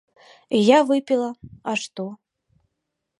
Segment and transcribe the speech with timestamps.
[0.59, 1.27] І я выпіла,
[1.73, 2.07] а што?